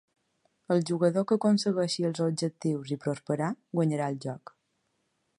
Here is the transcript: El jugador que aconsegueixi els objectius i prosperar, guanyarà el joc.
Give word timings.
El 0.75 0.79
jugador 0.89 1.25
que 1.31 1.35
aconsegueixi 1.41 2.07
els 2.09 2.23
objectius 2.27 2.93
i 2.95 2.97
prosperar, 3.03 3.51
guanyarà 3.81 4.07
el 4.15 4.17
joc. 4.27 4.55